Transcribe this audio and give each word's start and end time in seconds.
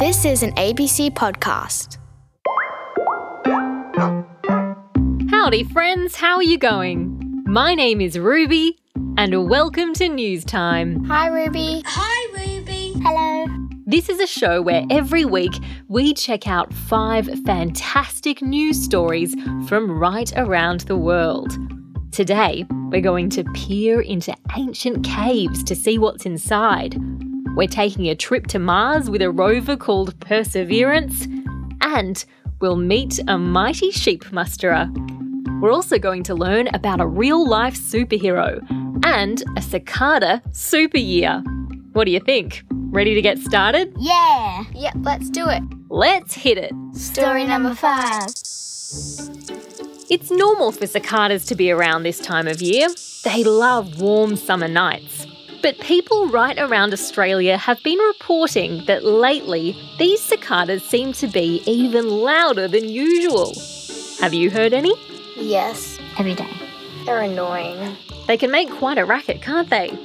This 0.00 0.24
is 0.24 0.42
an 0.42 0.52
ABC 0.52 1.10
podcast. 1.10 1.98
Howdy, 5.30 5.64
friends. 5.64 6.16
How 6.16 6.36
are 6.36 6.42
you 6.42 6.56
going? 6.56 7.42
My 7.44 7.74
name 7.74 8.00
is 8.00 8.18
Ruby, 8.18 8.78
and 9.18 9.50
welcome 9.50 9.92
to 9.92 10.08
News 10.08 10.46
Time. 10.46 11.04
Hi, 11.04 11.26
Ruby. 11.26 11.82
Hi, 11.84 12.32
Ruby. 12.32 12.94
Hello. 13.02 13.44
This 13.84 14.08
is 14.08 14.20
a 14.20 14.26
show 14.26 14.62
where 14.62 14.86
every 14.88 15.26
week 15.26 15.52
we 15.88 16.14
check 16.14 16.48
out 16.48 16.72
five 16.72 17.28
fantastic 17.44 18.40
news 18.40 18.82
stories 18.82 19.36
from 19.68 19.90
right 19.90 20.32
around 20.34 20.80
the 20.80 20.96
world. 20.96 21.52
Today, 22.10 22.64
we're 22.90 23.02
going 23.02 23.28
to 23.28 23.44
peer 23.52 24.00
into 24.00 24.34
ancient 24.56 25.04
caves 25.04 25.62
to 25.64 25.76
see 25.76 25.98
what's 25.98 26.24
inside. 26.24 26.96
We're 27.56 27.66
taking 27.68 28.08
a 28.08 28.14
trip 28.14 28.46
to 28.48 28.58
Mars 28.58 29.10
with 29.10 29.22
a 29.22 29.30
rover 29.30 29.76
called 29.76 30.18
Perseverance, 30.20 31.26
and 31.80 32.24
we'll 32.60 32.76
meet 32.76 33.18
a 33.26 33.36
mighty 33.36 33.90
sheep 33.90 34.24
musterer. 34.26 34.88
We're 35.60 35.72
also 35.72 35.98
going 35.98 36.22
to 36.24 36.34
learn 36.34 36.68
about 36.68 37.00
a 37.00 37.06
real 37.06 37.46
life 37.46 37.74
superhero 37.74 38.64
and 39.04 39.42
a 39.56 39.62
cicada 39.62 40.42
super 40.52 40.98
year. 40.98 41.42
What 41.92 42.04
do 42.04 42.12
you 42.12 42.20
think? 42.20 42.62
Ready 42.70 43.14
to 43.14 43.22
get 43.22 43.38
started? 43.38 43.94
Yeah. 43.98 44.64
Yep, 44.72 44.94
let's 45.00 45.28
do 45.28 45.48
it. 45.48 45.62
Let's 45.88 46.34
hit 46.34 46.56
it. 46.56 46.72
Story 46.94 47.44
number 47.44 47.74
five. 47.74 48.28
It's 50.08 50.30
normal 50.30 50.72
for 50.72 50.86
cicadas 50.86 51.44
to 51.46 51.54
be 51.54 51.70
around 51.70 52.04
this 52.04 52.20
time 52.20 52.46
of 52.46 52.62
year. 52.62 52.88
They 53.24 53.44
love 53.44 54.00
warm 54.00 54.36
summer 54.36 54.68
nights. 54.68 55.19
But 55.62 55.78
people 55.80 56.28
right 56.28 56.58
around 56.58 56.92
Australia 56.94 57.58
have 57.58 57.82
been 57.82 57.98
reporting 57.98 58.84
that 58.86 59.04
lately 59.04 59.76
these 59.98 60.20
cicadas 60.20 60.82
seem 60.82 61.12
to 61.14 61.26
be 61.26 61.62
even 61.66 62.08
louder 62.08 62.66
than 62.66 62.88
usual. 62.88 63.52
Have 64.20 64.32
you 64.32 64.50
heard 64.50 64.72
any? 64.72 64.94
Yes, 65.36 65.98
every 66.18 66.34
day. 66.34 66.48
they're 67.04 67.20
annoying. 67.20 67.96
They 68.26 68.36
can 68.36 68.50
make 68.50 68.70
quite 68.70 68.98
a 68.98 69.04
racket, 69.04 69.42
can't 69.42 69.68
they? 69.68 69.96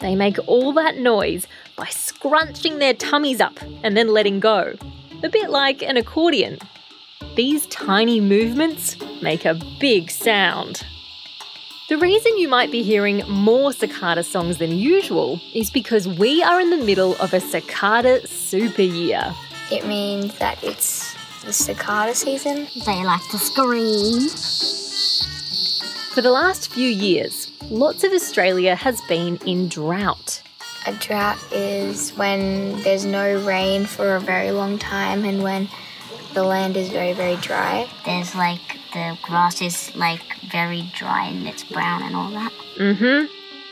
They 0.00 0.14
make 0.16 0.38
all 0.46 0.72
that 0.74 0.98
noise 0.98 1.46
by 1.76 1.86
scrunching 1.86 2.78
their 2.78 2.94
tummies 2.94 3.40
up 3.40 3.58
and 3.82 3.96
then 3.96 4.08
letting 4.08 4.40
go. 4.40 4.74
A 5.22 5.28
bit 5.28 5.50
like 5.50 5.82
an 5.82 5.96
accordion. 5.96 6.58
These 7.36 7.66
tiny 7.66 8.20
movements 8.20 8.96
make 9.22 9.44
a 9.44 9.60
big 9.78 10.10
sound. 10.10 10.84
The 11.88 11.98
reason 11.98 12.38
you 12.38 12.48
might 12.48 12.70
be 12.70 12.84
hearing 12.84 13.22
more 13.28 13.72
cicada 13.72 14.22
songs 14.22 14.58
than 14.58 14.70
usual 14.70 15.40
is 15.52 15.68
because 15.68 16.06
we 16.06 16.40
are 16.40 16.60
in 16.60 16.70
the 16.70 16.76
middle 16.76 17.16
of 17.16 17.34
a 17.34 17.40
cicada 17.40 18.24
super 18.26 18.82
year. 18.82 19.34
It 19.70 19.84
means 19.86 20.38
that 20.38 20.62
it's 20.62 21.12
the 21.44 21.52
cicada 21.52 22.14
season. 22.14 22.68
They 22.86 23.04
like 23.04 23.28
to 23.30 23.38
scream. 23.38 24.28
For 26.14 26.20
the 26.20 26.30
last 26.30 26.70
few 26.70 26.88
years, 26.88 27.50
lots 27.68 28.04
of 28.04 28.12
Australia 28.12 28.76
has 28.76 29.00
been 29.08 29.38
in 29.44 29.68
drought. 29.68 30.40
A 30.86 30.92
drought 30.94 31.38
is 31.52 32.10
when 32.10 32.80
there's 32.82 33.04
no 33.04 33.44
rain 33.44 33.86
for 33.86 34.14
a 34.14 34.20
very 34.20 34.52
long 34.52 34.78
time 34.78 35.24
and 35.24 35.42
when 35.42 35.68
the 36.32 36.44
land 36.44 36.76
is 36.76 36.90
very, 36.90 37.12
very 37.12 37.36
dry. 37.36 37.88
There's 38.04 38.34
like 38.36 38.60
the 38.92 39.18
grass 39.22 39.60
is 39.62 39.94
like 39.96 40.22
very 40.52 40.82
dry 40.94 41.26
and 41.26 41.48
it's 41.48 41.64
brown 41.64 42.02
and 42.02 42.14
all 42.14 42.30
that. 42.30 42.52
Mm 42.76 42.96
hmm. 42.98 43.26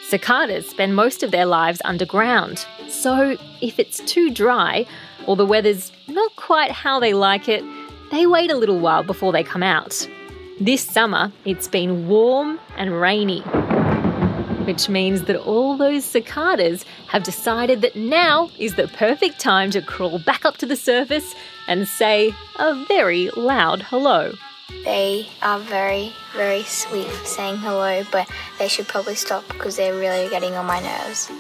Cicadas 0.09 0.69
spend 0.69 0.97
most 0.97 1.23
of 1.23 1.31
their 1.31 1.47
lives 1.47 1.81
underground. 1.85 2.67
So, 2.89 3.37
if 3.61 3.79
it's 3.79 4.01
too 4.01 4.29
dry 4.31 4.87
or 5.27 5.37
the 5.37 5.47
weather's 5.47 5.93
not 6.09 6.35
quite 6.35 6.73
how 6.73 6.99
they 6.99 7.13
like 7.13 7.49
it, 7.49 7.63
they 8.11 8.27
wait 8.27 8.51
a 8.51 8.57
little 8.57 8.81
while 8.81 9.05
before 9.05 9.31
they 9.31 9.45
come 9.45 9.63
out. 9.63 10.09
This 10.61 10.83
summer, 10.83 11.33
it's 11.45 11.69
been 11.69 12.09
warm 12.09 12.59
and 12.77 13.01
rainy, 13.01 13.43
which 14.67 14.89
means 14.89 15.23
that 15.27 15.37
all 15.37 15.77
those 15.77 16.05
cicadas 16.05 16.85
have 17.07 17.23
decided 17.23 17.81
that 17.83 17.95
now 17.95 18.51
is 18.59 18.75
the 18.75 18.89
perfect 18.89 19.39
time 19.39 19.71
to 19.71 19.81
crawl 19.81 20.19
back 20.19 20.45
up 20.45 20.57
to 20.57 20.67
the 20.67 20.77
surface 20.77 21.37
and 21.69 21.87
say 21.87 22.35
a 22.59 22.85
very 22.87 23.31
loud 23.37 23.83
hello. 23.83 24.33
They 24.85 25.29
are 25.43 25.59
very, 25.59 26.13
very 26.35 26.63
sweet 26.65 27.11
saying 27.25 27.59
hello, 27.59 28.05
but 28.11 28.29
they 28.59 28.69
should 28.69 28.89
probably 28.89 29.15
stop 29.15 29.47
because 29.49 29.77
they're 29.77 29.95
really 29.95 30.29
getting 30.31 30.55
on 30.55 30.67
my 30.67 30.81
nerves. 30.81 31.31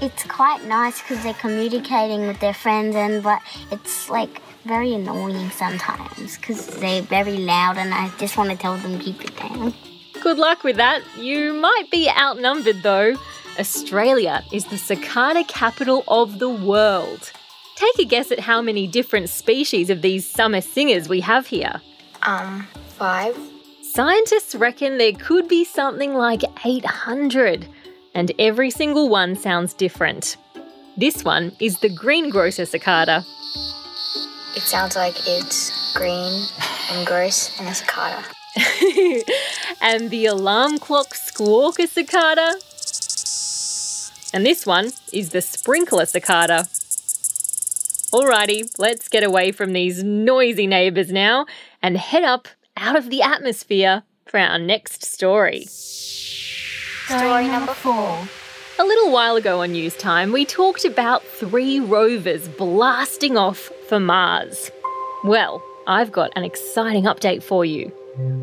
It's 0.00 0.24
quite 0.24 0.64
nice 0.64 1.00
because 1.00 1.22
they're 1.22 1.34
communicating 1.34 2.26
with 2.26 2.38
their 2.40 2.54
friends 2.54 2.94
and 2.94 3.22
but 3.22 3.40
it's 3.70 4.10
like 4.10 4.42
very 4.64 4.92
annoying 4.92 5.50
sometimes 5.50 6.36
because 6.36 6.66
they're 6.78 7.02
very 7.02 7.38
loud 7.38 7.78
and 7.78 7.94
I 7.94 8.10
just 8.18 8.36
want 8.36 8.50
to 8.50 8.56
tell 8.56 8.76
them 8.76 8.98
keep 8.98 9.24
it 9.24 9.36
down. 9.36 9.72
Good 10.20 10.38
luck 10.38 10.64
with 10.64 10.76
that. 10.76 11.02
You 11.16 11.54
might 11.54 11.90
be 11.90 12.10
outnumbered 12.10 12.82
though. 12.82 13.16
Australia 13.58 14.44
is 14.52 14.66
the 14.66 14.76
cicada 14.76 15.44
capital 15.44 16.04
of 16.08 16.38
the 16.38 16.50
world. 16.50 17.32
Take 17.76 17.98
a 17.98 18.04
guess 18.04 18.30
at 18.30 18.40
how 18.40 18.60
many 18.60 18.86
different 18.86 19.28
species 19.28 19.88
of 19.88 20.02
these 20.02 20.26
summer 20.28 20.60
singers 20.60 21.08
we 21.08 21.20
have 21.20 21.46
here. 21.46 21.80
Um, 22.26 22.66
five. 22.98 23.38
Scientists 23.82 24.56
reckon 24.56 24.98
there 24.98 25.12
could 25.12 25.46
be 25.48 25.64
something 25.64 26.14
like 26.14 26.42
800, 26.64 27.66
and 28.14 28.32
every 28.38 28.70
single 28.70 29.08
one 29.08 29.36
sounds 29.36 29.72
different. 29.72 30.36
This 30.96 31.24
one 31.24 31.52
is 31.60 31.78
the 31.80 31.88
greengrocer 31.88 32.66
cicada. 32.66 33.24
It 34.56 34.62
sounds 34.62 34.96
like 34.96 35.14
it's 35.26 35.94
green 35.94 36.46
and 36.90 37.06
gross 37.06 37.58
and 37.60 37.68
a 37.68 37.74
cicada. 37.74 38.24
and 39.80 40.10
the 40.10 40.26
alarm 40.26 40.78
clock 40.78 41.14
squawker 41.14 41.86
cicada. 41.86 42.54
And 44.34 44.44
this 44.44 44.66
one 44.66 44.92
is 45.12 45.30
the 45.30 45.42
sprinkler 45.42 46.06
cicada. 46.06 46.66
Alrighty, 48.12 48.70
let's 48.78 49.08
get 49.08 49.24
away 49.24 49.52
from 49.52 49.74
these 49.74 50.02
noisy 50.02 50.66
neighbours 50.66 51.12
now 51.12 51.44
and 51.86 51.96
head 51.96 52.24
up 52.24 52.48
out 52.76 52.96
of 52.96 53.10
the 53.10 53.22
atmosphere 53.22 54.02
for 54.24 54.40
our 54.40 54.58
next 54.58 55.04
story. 55.04 55.66
Story 55.66 57.46
number 57.46 57.74
four. 57.74 58.26
A 58.80 58.84
little 58.84 59.12
while 59.12 59.36
ago 59.36 59.62
on 59.62 59.70
News 59.70 59.94
Time, 59.94 60.32
we 60.32 60.44
talked 60.44 60.84
about 60.84 61.22
three 61.22 61.78
rovers 61.78 62.48
blasting 62.48 63.36
off 63.36 63.70
for 63.88 64.00
Mars. 64.00 64.72
Well, 65.22 65.62
I've 65.86 66.10
got 66.10 66.32
an 66.34 66.42
exciting 66.42 67.04
update 67.04 67.44
for 67.44 67.64
you. 67.64 67.86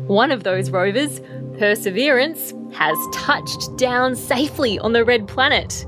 One 0.06 0.32
of 0.32 0.44
those 0.44 0.70
rovers, 0.70 1.20
Perseverance, 1.58 2.54
has 2.72 2.96
touched 3.12 3.76
down 3.76 4.16
safely 4.16 4.78
on 4.78 4.94
the 4.94 5.04
red 5.04 5.28
planet. 5.28 5.84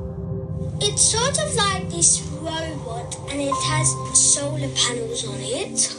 It's 0.82 1.00
sort 1.00 1.40
of 1.42 1.54
like 1.54 1.88
this 1.88 2.20
robot, 2.32 3.16
and 3.30 3.40
it 3.40 3.54
has 3.64 3.88
solar 4.12 4.68
panels 4.68 5.26
on 5.26 5.40
it, 5.40 5.96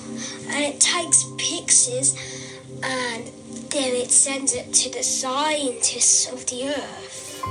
and 0.49 0.63
it 0.63 0.79
takes 0.79 1.25
pictures, 1.37 2.15
and 2.83 3.27
then 3.69 3.93
it 3.95 4.11
sends 4.11 4.53
it 4.53 4.73
to 4.73 4.89
the 4.91 5.03
scientists 5.03 6.31
of 6.31 6.45
the 6.47 6.69
Earth. 6.69 7.43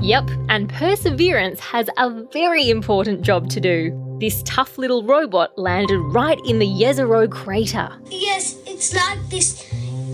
Yep, 0.00 0.30
and 0.48 0.68
Perseverance 0.70 1.60
has 1.60 1.90
a 1.98 2.08
very 2.32 2.70
important 2.70 3.22
job 3.22 3.50
to 3.50 3.60
do. 3.60 3.92
This 4.18 4.42
tough 4.44 4.78
little 4.78 5.02
robot 5.02 5.58
landed 5.58 5.98
right 5.98 6.38
in 6.46 6.58
the 6.58 6.66
Jezero 6.66 7.30
crater. 7.30 7.90
Yes, 8.10 8.56
it's 8.66 8.94
like 8.94 9.18
this 9.28 9.62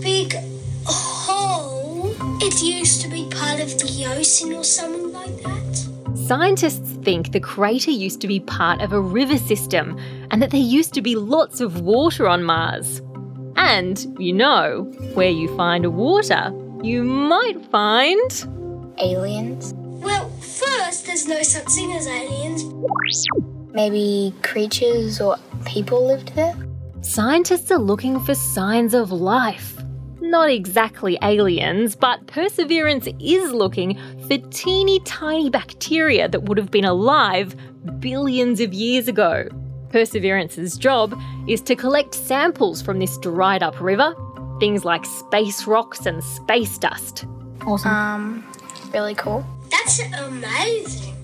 big 0.01 0.35
hole. 0.85 2.13
It 2.41 2.61
used 2.61 3.01
to 3.01 3.07
be 3.07 3.29
part 3.29 3.61
of 3.61 3.69
the 3.79 4.05
ocean 4.17 4.53
or 4.53 4.63
something 4.63 5.13
like 5.13 5.41
that. 5.43 5.96
Scientists 6.27 6.91
think 7.03 7.31
the 7.31 7.39
crater 7.39 7.89
used 7.89 8.19
to 8.19 8.27
be 8.27 8.41
part 8.41 8.81
of 8.81 8.91
a 8.91 8.99
river 8.99 9.37
system 9.37 9.97
and 10.29 10.41
that 10.41 10.51
there 10.51 10.59
used 10.59 10.93
to 10.93 11.01
be 11.01 11.15
lots 11.15 11.61
of 11.61 11.79
water 11.79 12.27
on 12.27 12.43
Mars. 12.43 13.01
And, 13.55 14.05
you 14.19 14.33
know, 14.33 14.91
where 15.13 15.29
you 15.29 15.47
find 15.55 15.85
water, 15.95 16.51
you 16.83 17.05
might 17.05 17.65
find. 17.67 18.29
Aliens? 18.97 19.73
Well, 19.77 20.29
first, 20.41 21.05
there's 21.05 21.29
no 21.29 21.41
such 21.43 21.69
thing 21.69 21.93
as 21.93 22.05
aliens. 22.07 22.65
Maybe 23.71 24.33
creatures 24.43 25.21
or 25.21 25.37
people 25.65 26.07
lived 26.07 26.35
there? 26.35 26.57
Scientists 26.99 27.71
are 27.71 27.79
looking 27.79 28.19
for 28.19 28.35
signs 28.35 28.93
of 28.93 29.13
life. 29.13 29.76
Not 30.27 30.49
exactly 30.49 31.17
aliens, 31.21 31.95
but 31.95 32.27
Perseverance 32.27 33.07
is 33.17 33.53
looking 33.53 33.97
for 34.27 34.37
teeny 34.49 34.99
tiny 35.05 35.49
bacteria 35.49 36.27
that 36.27 36.43
would 36.43 36.57
have 36.57 36.69
been 36.69 36.83
alive 36.83 37.55
billions 37.99 38.59
of 38.59 38.73
years 38.73 39.07
ago. 39.07 39.47
Perseverance's 39.89 40.77
job 40.77 41.17
is 41.47 41.61
to 41.61 41.77
collect 41.77 42.13
samples 42.13 42.81
from 42.81 42.99
this 42.99 43.17
dried 43.19 43.63
up 43.63 43.79
river, 43.79 44.13
things 44.59 44.83
like 44.83 45.05
space 45.05 45.65
rocks 45.65 46.05
and 46.05 46.21
space 46.21 46.77
dust. 46.77 47.25
Awesome. 47.65 47.89
Um, 47.89 48.51
really 48.93 49.15
cool. 49.15 49.45
That's 49.71 50.01
amazing. 50.19 51.15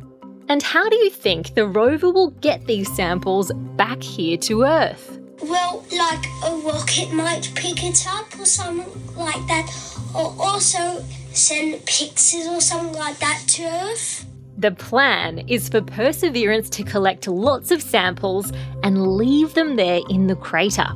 And 0.47 0.63
how 0.63 0.87
do 0.87 0.95
you 0.95 1.09
think 1.09 1.55
the 1.55 1.67
rover 1.67 2.09
will 2.09 2.29
get 2.29 2.67
these 2.67 2.89
samples 2.95 3.51
back 3.75 4.01
here 4.01 4.37
to 4.37 4.63
Earth? 4.63 5.19
Well, 5.43 5.83
like 5.91 6.25
a 6.45 6.55
rocket 6.65 7.11
might 7.11 7.51
pick 7.53 7.83
it 7.83 8.07
up 8.07 8.39
or 8.39 8.45
something 8.45 8.87
like 9.17 9.45
that, 9.47 9.69
or 10.15 10.33
also 10.39 11.03
send 11.33 11.85
pixies 11.85 12.47
or 12.47 12.61
something 12.61 12.93
like 12.93 13.19
that 13.19 13.43
to 13.47 13.63
Earth. 13.63 14.25
The 14.57 14.71
plan 14.71 15.39
is 15.49 15.67
for 15.67 15.81
Perseverance 15.81 16.69
to 16.69 16.83
collect 16.83 17.27
lots 17.27 17.71
of 17.71 17.81
samples 17.81 18.53
and 18.83 19.17
leave 19.17 19.53
them 19.53 19.75
there 19.75 19.99
in 20.09 20.27
the 20.27 20.35
crater. 20.35 20.87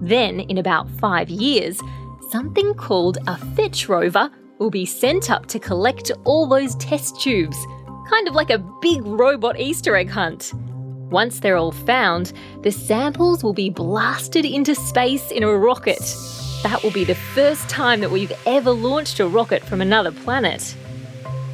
Then, 0.00 0.40
in 0.40 0.56
about 0.56 0.88
five 0.98 1.28
years, 1.28 1.78
something 2.30 2.72
called 2.74 3.18
a 3.26 3.36
fetch 3.54 3.90
rover 3.90 4.30
will 4.58 4.70
be 4.70 4.86
sent 4.86 5.30
up 5.30 5.46
to 5.46 5.58
collect 5.58 6.10
all 6.24 6.46
those 6.46 6.76
test 6.76 7.20
tubes, 7.20 7.58
kind 8.08 8.26
of 8.26 8.34
like 8.34 8.50
a 8.50 8.64
big 8.80 9.04
robot 9.04 9.60
Easter 9.60 9.94
egg 9.96 10.08
hunt. 10.08 10.54
Once 11.12 11.40
they're 11.40 11.58
all 11.58 11.72
found, 11.72 12.32
the 12.62 12.72
samples 12.72 13.44
will 13.44 13.52
be 13.52 13.68
blasted 13.68 14.46
into 14.46 14.74
space 14.74 15.30
in 15.30 15.42
a 15.42 15.56
rocket. 15.56 16.00
That 16.62 16.80
will 16.82 16.90
be 16.90 17.04
the 17.04 17.14
first 17.14 17.68
time 17.68 18.00
that 18.00 18.10
we've 18.10 18.32
ever 18.46 18.70
launched 18.70 19.20
a 19.20 19.28
rocket 19.28 19.62
from 19.62 19.82
another 19.82 20.10
planet. 20.10 20.74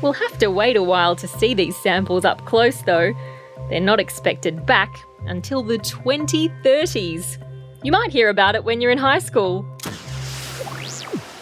We'll 0.01 0.13
have 0.13 0.39
to 0.39 0.47
wait 0.49 0.77
a 0.77 0.83
while 0.83 1.17
to 1.17 1.27
see 1.27 1.55
these 1.55 1.77
samples 1.77 2.25
up 2.25 2.45
close, 2.45 2.83
though. 2.83 3.13
They're 3.69 3.81
not 3.81 3.99
expected 3.99 4.65
back 4.65 5.05
until 5.27 5.65
the 5.65 5.79
2030s. 5.79 7.39
You 7.83 7.91
might 7.91 8.13
hear 8.13 8.29
about 8.29 8.55
it 8.55 8.63
when 8.63 8.81
you're 8.81 8.93
in 8.93 8.99
high 8.99 9.19
school. 9.19 9.67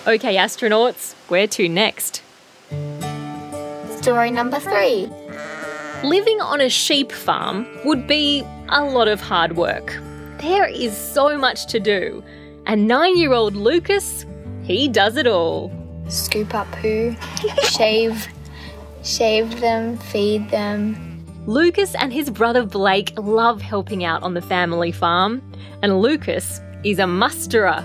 Okay, 0.07 0.37
astronauts, 0.37 1.13
where 1.29 1.47
to 1.49 1.69
next? 1.69 2.23
Story 4.01 4.31
number 4.31 4.59
three. 4.59 5.11
Living 6.05 6.41
on 6.43 6.61
a 6.61 6.69
sheep 6.69 7.11
farm 7.11 7.67
would 7.85 8.07
be 8.07 8.45
a 8.69 8.85
lot 8.85 9.09
of 9.09 9.21
hard 9.21 9.57
work. 9.57 9.99
There 10.39 10.67
is 10.67 10.97
so 10.97 11.39
much 11.39 11.67
to 11.69 11.81
do. 11.81 12.23
And 12.67 12.87
nine 12.87 13.17
year 13.17 13.33
old 13.33 13.57
Lucas, 13.57 14.27
he 14.63 14.89
does 14.89 15.17
it 15.17 15.27
all. 15.27 15.73
Scoop 16.09 16.55
up 16.55 16.71
poo, 16.73 17.17
shave, 17.63 18.29
shave 19.03 19.61
them, 19.61 19.97
feed 19.97 20.51
them. 20.51 21.25
Lucas 21.47 21.95
and 21.95 22.13
his 22.13 22.29
brother 22.29 22.65
Blake 22.65 23.13
love 23.17 23.63
helping 23.63 24.05
out 24.05 24.23
on 24.23 24.35
the 24.35 24.43
family 24.43 24.93
farm, 24.93 25.41
and 25.83 26.01
Lucas 26.03 26.61
is 26.85 26.99
a 26.99 27.05
musterer. 27.05 27.85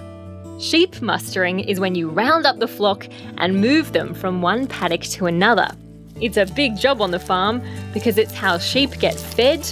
Sheep 0.60 1.02
mustering 1.02 1.62
is 1.62 1.80
when 1.80 1.96
you 1.96 2.10
round 2.10 2.46
up 2.46 2.60
the 2.60 2.68
flock 2.68 3.08
and 3.38 3.62
move 3.62 3.94
them 3.94 4.14
from 4.14 4.42
one 4.42 4.68
paddock 4.68 5.02
to 5.02 5.28
another. 5.28 5.70
It's 6.22 6.38
a 6.38 6.46
big 6.46 6.78
job 6.78 7.02
on 7.02 7.10
the 7.10 7.20
farm 7.20 7.64
because 7.94 8.20
it's 8.20 8.34
how 8.34 8.60
sheep 8.60 9.00
get 9.00 9.16
fed 9.16 9.68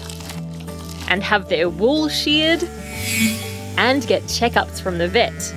and 1.07 1.21
have 1.21 1.47
their 1.47 1.69
wool 1.69 2.09
sheared 2.09 2.63
and 3.77 4.05
get 4.07 4.23
checkups 4.23 4.81
from 4.81 4.97
the 4.97 5.07
vet. 5.07 5.53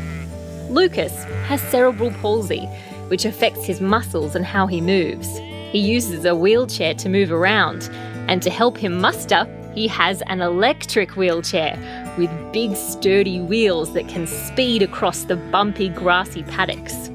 Lucas 0.69 1.25
has 1.47 1.63
cerebral 1.63 2.11
palsy, 2.21 2.67
which 3.09 3.25
affects 3.25 3.65
his 3.65 3.81
muscles 3.81 4.35
and 4.35 4.45
how 4.45 4.67
he 4.67 4.83
moves. 4.83 5.39
He 5.71 5.79
uses 5.79 6.27
a 6.27 6.37
wheelchair 6.37 6.93
to 6.95 7.09
move 7.09 7.33
around, 7.33 7.89
and 8.29 8.43
to 8.43 8.51
help 8.51 8.77
him 8.77 9.01
muster, 9.01 9.47
he 9.75 9.89
has 9.89 10.23
an 10.27 10.43
electric 10.43 11.17
wheelchair 11.17 11.79
with 12.19 12.31
big 12.53 12.77
sturdy 12.77 13.41
wheels 13.41 13.95
that 13.95 14.09
can 14.09 14.27
speed 14.27 14.83
across 14.83 15.25
the 15.25 15.37
bumpy 15.37 15.89
grassy 15.89 16.43
paddocks. 16.43 17.09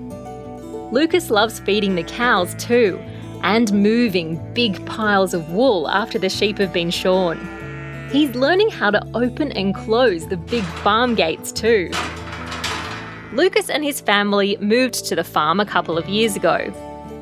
Lucas 0.92 1.30
loves 1.30 1.60
feeding 1.60 1.94
the 1.94 2.04
cows 2.04 2.56
too 2.56 3.00
and 3.48 3.72
moving 3.72 4.38
big 4.54 4.86
piles 4.86 5.34
of 5.34 5.52
wool 5.52 5.88
after 5.88 6.20
the 6.20 6.28
sheep 6.28 6.58
have 6.58 6.74
been 6.74 6.90
shorn. 6.90 7.40
He's 8.12 8.36
learning 8.36 8.70
how 8.72 8.92
to 8.92 9.02
open 9.14 9.54
and 9.54 9.74
close 9.74 10.28
the 10.28 10.36
big 10.36 10.66
farm 10.84 11.16
gates 11.16 11.54
too. 11.54 11.90
Lucas 13.32 13.70
and 13.70 13.86
his 13.86 14.02
family 14.02 14.58
moved 14.60 15.06
to 15.06 15.16
the 15.16 15.24
farm 15.24 15.62
a 15.62 15.66
couple 15.66 15.98
of 15.98 16.10
years 16.10 16.36
ago. 16.36 16.74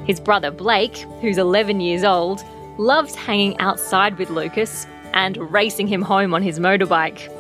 His 0.08 0.20
brother 0.20 0.50
Blake, 0.50 0.98
who's 1.22 1.38
11 1.38 1.80
years 1.80 2.04
old, 2.04 2.44
loves 2.80 3.14
hanging 3.14 3.56
outside 3.60 4.18
with 4.18 4.32
Lucas 4.32 4.88
and 5.14 5.38
racing 5.52 5.86
him 5.86 6.02
home 6.02 6.34
on 6.34 6.42
his 6.42 6.58
motorbike. 6.58 7.32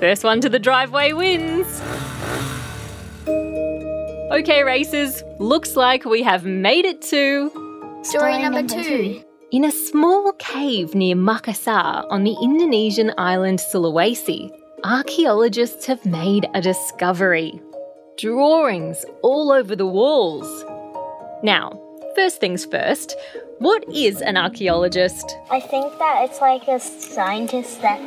First 0.00 0.24
one 0.24 0.40
to 0.40 0.48
the 0.48 0.58
driveway 0.58 1.12
wins! 1.12 1.80
Okay, 4.32 4.64
racers, 4.64 5.22
looks 5.38 5.76
like 5.76 6.04
we 6.04 6.24
have 6.24 6.44
made 6.44 6.86
it 6.86 7.02
to 7.02 7.61
Story, 8.02 8.42
number, 8.42 8.62
two. 8.64 9.22
In 9.52 9.64
a 9.64 9.70
small 9.70 10.32
cave 10.38 10.92
near 10.94 11.14
Makassar 11.14 12.04
on 12.10 12.24
the 12.24 12.36
Indonesian 12.42 13.12
island 13.16 13.60
Sulawesi, 13.60 14.50
archaeologists 14.82 15.86
have 15.86 16.04
made 16.04 16.48
a 16.52 16.60
discovery. 16.60 17.60
Drawings 18.18 19.04
all 19.22 19.52
over 19.52 19.76
the 19.76 19.86
walls. 19.86 20.64
Now, 21.44 21.80
first 22.16 22.40
things 22.40 22.64
first, 22.64 23.14
what 23.58 23.84
is 23.94 24.20
an 24.20 24.36
archaeologist? 24.36 25.36
I 25.50 25.60
think 25.60 25.96
that 25.98 26.28
it's 26.28 26.40
like 26.40 26.66
a 26.66 26.80
scientist 26.80 27.82
that 27.82 28.00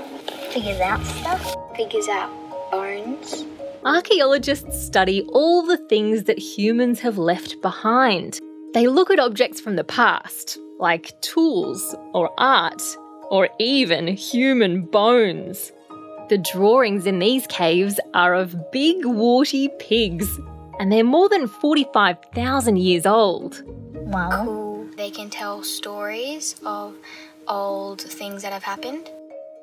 figures 0.52 0.82
out 0.82 1.06
stuff. 1.06 1.56
Figures 1.78 2.10
out 2.10 2.32
bones. 2.70 3.46
Archaeologists 3.86 4.86
study 4.86 5.22
all 5.30 5.66
the 5.66 5.78
things 5.78 6.26
that 6.26 6.38
humans 6.38 7.00
have 7.00 7.18
left 7.18 7.62
behind. 7.62 8.42
They 8.76 8.88
look 8.88 9.10
at 9.10 9.20
objects 9.20 9.62
from 9.62 9.78
the 9.78 9.86
past, 9.86 10.60
like 10.80 11.20
tools 11.22 11.96
or 12.14 12.30
art, 12.38 12.84
or 13.32 13.48
even 13.58 14.06
human 14.06 14.82
bones. 14.82 15.72
The 16.28 16.38
drawings 16.40 17.08
in 17.08 17.20
these 17.20 17.48
caves 17.48 18.02
are 18.14 18.34
of 18.34 18.74
big, 18.74 19.06
warty 19.06 19.70
pigs, 19.80 20.28
and 20.78 20.92
they're 20.92 21.06
more 21.06 21.30
than 21.30 21.48
45,000 21.48 22.76
years 22.76 23.06
old. 23.06 23.64
Wow. 23.94 24.44
Cool. 24.44 24.88
They 24.98 25.10
can 25.10 25.30
tell 25.30 25.64
stories 25.64 26.58
of 26.66 26.96
old 27.48 28.02
things 28.02 28.42
that 28.42 28.52
have 28.52 28.64
happened. 28.64 29.10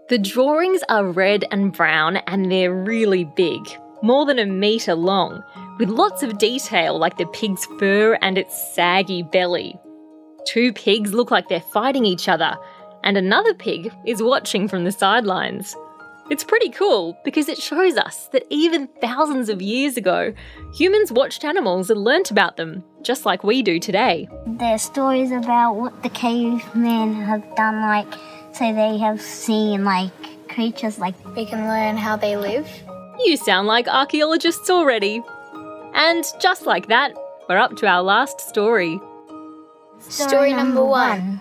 The 0.09 0.17
drawings 0.17 0.81
are 0.89 1.05
red 1.05 1.45
and 1.51 1.71
brown, 1.71 2.17
and 2.17 2.51
they're 2.51 2.73
really 2.73 3.25
big, 3.25 3.61
more 4.03 4.25
than 4.25 4.39
a 4.39 4.47
metre 4.47 4.95
long, 4.95 5.45
with 5.79 5.89
lots 5.89 6.23
of 6.23 6.39
detail 6.39 6.99
like 6.99 7.17
the 7.17 7.27
pig's 7.27 7.67
fur 7.79 8.19
and 8.21 8.39
its 8.39 8.75
saggy 8.75 9.23
belly. 9.23 9.79
Two 10.47 10.73
pigs 10.73 11.13
look 11.13 11.31
like 11.31 11.49
they're 11.49 11.61
fighting 11.61 12.05
each 12.05 12.29
other, 12.29 12.57
and 13.05 13.17
another 13.17 13.55
pig 13.55 13.93
is 14.07 14.23
watching 14.23 14.69
from 14.69 14.85
the 14.85 14.93
sidelines. 14.93 15.77
It's 16.31 16.45
pretty 16.45 16.71
cool 16.71 17.19
because 17.25 17.49
it 17.49 17.59
shows 17.59 17.97
us 17.97 18.29
that 18.29 18.47
even 18.49 18.89
thousands 19.01 19.49
of 19.49 19.61
years 19.61 19.97
ago, 19.97 20.33
humans 20.73 21.13
watched 21.13 21.45
animals 21.45 21.91
and 21.91 22.03
learnt 22.03 22.31
about 22.31 22.57
them, 22.57 22.85
just 23.03 23.27
like 23.27 23.45
we 23.45 23.63
do 23.63 23.79
today. 23.79 24.29
There's 24.47 24.83
stories 24.83 25.31
about 25.33 25.75
what 25.75 26.03
the 26.03 26.09
cavemen 26.09 27.15
have 27.15 27.45
done, 27.57 27.81
like, 27.83 28.13
so 28.55 28.73
they 28.73 28.99
have 28.99 29.21
seen, 29.21 29.85
like, 29.85 30.13
creatures 30.49 30.99
like. 30.99 31.15
We 31.37 31.45
can 31.45 31.67
learn 31.67 31.97
how 31.97 32.17
they 32.17 32.37
live. 32.37 32.69
You 33.25 33.37
sound 33.37 33.67
like 33.67 33.89
archaeologists 33.89 34.71
already. 34.71 35.23
And 35.95 36.25
just 36.41 36.67
like 36.67 36.89
that, 36.89 37.15
we're 37.49 37.59
up 37.59 37.77
to 37.77 37.87
our 37.87 38.03
last 38.03 38.41
story. 38.41 39.01
Story, 39.99 40.53
number 40.53 40.85
one. 40.85 41.41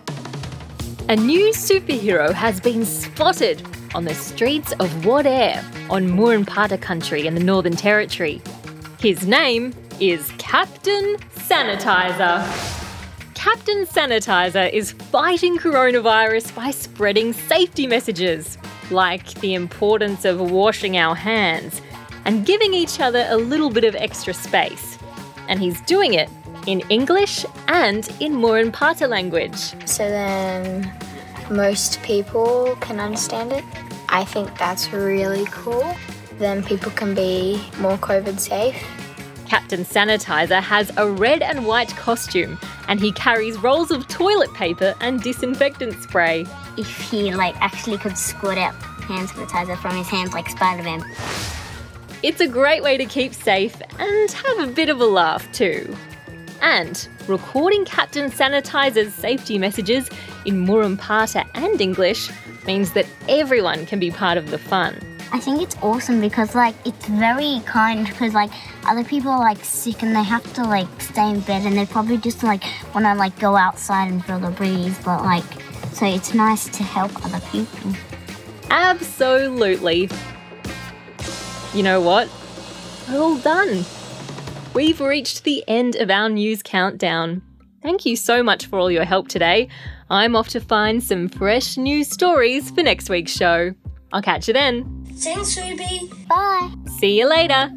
A 1.10 1.16
new 1.16 1.52
superhero 1.52 2.34
has 2.34 2.60
been 2.60 2.86
spotted 2.86 3.62
on 3.96 4.06
the 4.06 4.14
streets 4.14 4.72
of 4.74 4.90
Wadeye 5.04 5.58
on 5.90 6.08
Murrinh-Patha 6.08 6.82
country 6.82 7.28
in 7.28 7.34
the 7.36 7.44
Northern 7.44 7.76
Territory. 7.76 8.42
His 9.00 9.26
name 9.26 9.74
is 10.00 10.32
Captain 10.38 11.18
Sanitizer. 11.36 12.42
Captain 13.34 13.86
Sanitizer 13.86 14.72
is 14.72 14.92
fighting 14.92 15.58
coronavirus 15.58 16.54
by 16.56 16.72
spreading 16.72 17.34
safety 17.34 17.88
messages, 17.88 18.58
like 18.92 19.34
the 19.36 19.54
importance 19.54 20.26
of 20.26 20.40
washing 20.40 20.98
our 20.98 21.16
hands 21.16 21.82
and 22.26 22.46
giving 22.46 22.74
each 22.74 23.00
other 23.00 23.26
a 23.30 23.38
little 23.38 23.70
bit 23.70 23.84
of 23.84 23.96
extra 23.96 24.34
space. 24.34 24.98
And 25.48 25.60
he's 25.60 25.82
doing 25.82 26.14
it 26.14 26.30
in 26.68 26.82
English 26.90 27.46
and 27.68 28.08
in 28.20 28.34
Murrinh-Patha 28.34 29.08
language. 29.10 29.60
So 29.88 30.08
then 30.08 30.92
most 31.50 32.02
people 32.04 32.78
can 32.80 33.00
understand 33.00 33.52
it. 33.52 33.64
I 34.10 34.24
think 34.26 34.58
that's 34.58 34.94
really 34.94 35.46
cool. 35.52 35.96
Then 36.38 36.64
people 36.64 36.92
can 36.92 37.14
be 37.14 37.64
more 37.80 37.98
COVID 37.98 38.40
safe. 38.40 38.82
Captain 39.48 39.84
Sanitizer 39.84 40.62
has 40.62 40.92
a 40.96 41.10
red 41.10 41.42
and 41.42 41.66
white 41.66 41.90
costume 41.98 42.58
and 42.88 43.00
he 43.00 43.12
carries 43.12 43.58
rolls 43.58 43.92
of 43.92 44.08
toilet 44.08 44.54
paper 44.54 44.96
and 45.02 45.22
disinfectant 45.22 46.02
spray. 46.02 46.46
If 46.78 46.90
he, 47.10 47.34
like, 47.34 47.56
actually 47.62 47.98
could 47.98 48.18
squirt 48.18 48.58
out 48.58 48.76
hand 49.04 49.28
sanitizer 49.28 49.78
from 49.78 49.98
his 49.98 50.08
hands 50.08 50.34
like 50.34 50.50
Spider 50.50 50.84
Man. 50.84 51.04
It's 52.24 52.40
a 52.40 52.48
great 52.48 52.84
way 52.84 52.98
to 52.98 53.06
keep 53.06 53.34
safe 53.34 53.82
and 53.98 54.32
have 54.32 54.60
a 54.60 54.68
bit 54.68 54.90
of 54.90 55.02
a 55.02 55.06
laugh 55.06 55.52
too. 55.52 55.96
And 56.62 57.08
recording 57.26 57.84
Captain 57.84 58.30
Sanitizer's 58.30 59.12
safety 59.16 59.58
messages 59.58 60.08
in 60.46 60.68
Murrinh-Patha 60.68 61.50
and 61.56 61.82
English 61.82 62.30
means 62.68 62.94
that 62.94 63.08
everyone 63.28 63.88
can 63.88 64.00
be 64.00 64.12
part 64.12 64.38
of 64.38 64.52
the 64.52 64.60
fun. 64.60 65.00
I 65.32 65.40
think 65.40 65.64
it's 65.64 65.76
awesome 65.82 66.22
because 66.22 66.54
like 66.54 66.76
it's 66.86 67.08
very 67.08 67.60
kind 67.66 68.06
because 68.06 68.36
like 68.36 68.52
other 68.86 69.04
people 69.04 69.32
are 69.32 69.40
like 69.40 69.66
sick 69.66 70.04
and 70.04 70.16
they 70.16 70.22
have 70.22 70.44
to 70.54 70.64
like 70.64 71.02
stay 71.02 71.28
in 71.28 71.40
bed 71.40 71.66
and 71.66 71.76
they 71.76 71.88
probably 71.88 72.20
just 72.20 72.44
like 72.44 72.64
want 72.94 73.08
to 73.08 73.16
like 73.16 73.40
go 73.40 73.56
outside 73.56 74.12
and 74.12 74.24
feel 74.24 74.38
the 74.38 74.52
breeze 74.52 75.00
but 75.04 75.24
like 75.24 75.46
so 75.94 76.06
it's 76.06 76.36
nice 76.36 76.66
to 76.66 76.84
help 76.84 77.12
other 77.26 77.40
people. 77.52 77.94
Absolutely. 78.70 80.08
You 81.74 81.84
know 81.84 82.02
what? 82.02 82.30
We're 83.10 83.22
all 83.22 83.38
done. 83.38 83.86
We've 84.74 85.00
reached 85.00 85.44
the 85.44 85.64
end 85.68 85.96
of 85.96 86.10
our 86.10 86.30
news 86.30 86.62
countdown. 86.64 87.42
Thank 87.82 88.06
you 88.06 88.16
so 88.16 88.44
much 88.44 88.66
for 88.66 88.78
all 88.78 88.92
your 88.92 89.06
help 89.06 89.28
today. 89.28 89.70
I'm 90.10 90.36
off 90.36 90.50
to 90.50 90.60
find 90.60 91.02
some 91.02 91.30
fresh 91.30 91.78
news 91.78 92.10
stories 92.10 92.70
for 92.72 92.84
next 92.84 93.10
week's 93.10 93.32
show. 93.32 93.74
I'll 94.14 94.22
catch 94.22 94.48
you 94.48 94.54
then. 94.54 95.06
Thanks, 95.14 95.58
Ruby. 95.58 96.12
Bye. 96.28 96.74
See 97.00 97.18
you 97.18 97.30
later. 97.30 97.72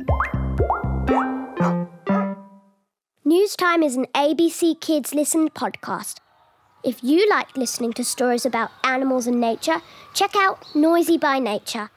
News 3.25 3.57
Time 3.57 3.83
is 3.83 3.97
an 3.97 4.07
ABC 4.15 4.81
Kids 4.81 5.15
Listen 5.15 5.49
podcast. 5.51 6.17
If 6.83 7.03
you 7.03 7.29
like 7.31 7.57
listening 7.57 7.93
to 7.95 8.05
stories 8.05 8.45
about 8.45 8.71
animals 8.83 9.27
and 9.27 9.41
nature, 9.41 9.81
check 10.13 10.33
out 10.37 10.65
Noisy 10.75 11.17
by 11.17 11.39
Nature. 11.39 11.91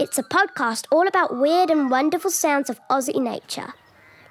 It's 0.00 0.16
a 0.16 0.22
podcast 0.22 0.86
all 0.92 1.08
about 1.08 1.40
weird 1.40 1.70
and 1.70 1.90
wonderful 1.90 2.30
sounds 2.30 2.70
of 2.70 2.78
Aussie 2.88 3.20
nature, 3.20 3.74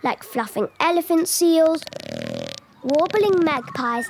like 0.02 0.24
fluffing 0.24 0.70
elephant 0.80 1.28
seals, 1.28 1.84
warbling 2.84 3.44
magpies, 3.44 4.08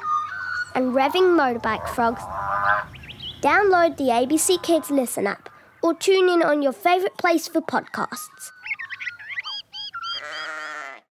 and 0.76 0.94
revving 0.94 1.36
motorbike 1.36 1.88
frogs. 1.90 2.22
Download 3.42 3.98
the 3.98 4.04
ABC 4.04 4.62
Kids 4.62 4.92
Listen 4.92 5.26
app 5.26 5.50
or 5.82 5.96
tune 5.96 6.30
in 6.30 6.44
on 6.44 6.62
your 6.62 6.74
favourite 6.74 7.18
place 7.18 7.48
for 7.48 7.62
podcasts. 7.62 8.52